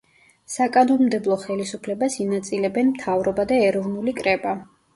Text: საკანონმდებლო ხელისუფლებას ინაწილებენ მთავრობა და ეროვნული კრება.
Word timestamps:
საკანონმდებლო 0.53 1.37
ხელისუფლებას 1.43 2.17
ინაწილებენ 2.25 2.91
მთავრობა 2.97 3.49
და 3.55 3.63
ეროვნული 3.69 4.19
კრება. 4.25 4.59